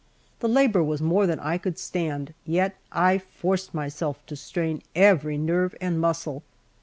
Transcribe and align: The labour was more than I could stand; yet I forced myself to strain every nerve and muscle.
The 0.39 0.47
labour 0.49 0.83
was 0.83 0.99
more 0.99 1.27
than 1.27 1.39
I 1.39 1.59
could 1.59 1.77
stand; 1.77 2.33
yet 2.43 2.75
I 2.91 3.19
forced 3.19 3.71
myself 3.75 4.25
to 4.25 4.35
strain 4.35 4.81
every 4.95 5.37
nerve 5.37 5.75
and 5.79 6.01
muscle. 6.01 6.41